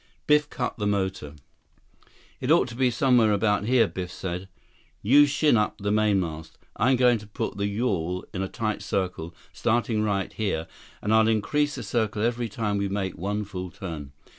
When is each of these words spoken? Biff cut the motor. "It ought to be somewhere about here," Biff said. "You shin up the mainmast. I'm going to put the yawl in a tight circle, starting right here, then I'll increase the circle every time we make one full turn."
Biff 0.25 0.49
cut 0.49 0.77
the 0.79 0.87
motor. 0.87 1.35
"It 2.39 2.49
ought 2.49 2.67
to 2.69 2.75
be 2.75 2.89
somewhere 2.89 3.31
about 3.31 3.65
here," 3.65 3.87
Biff 3.87 4.11
said. 4.11 4.49
"You 5.03 5.27
shin 5.27 5.57
up 5.57 5.77
the 5.77 5.91
mainmast. 5.91 6.57
I'm 6.75 6.95
going 6.95 7.19
to 7.19 7.27
put 7.27 7.57
the 7.57 7.67
yawl 7.67 8.25
in 8.33 8.41
a 8.41 8.47
tight 8.47 8.81
circle, 8.81 9.35
starting 9.53 10.01
right 10.01 10.33
here, 10.33 10.65
then 11.03 11.11
I'll 11.11 11.27
increase 11.27 11.75
the 11.75 11.83
circle 11.83 12.23
every 12.23 12.49
time 12.49 12.79
we 12.79 12.89
make 12.89 13.15
one 13.15 13.43
full 13.45 13.69
turn." 13.69 14.11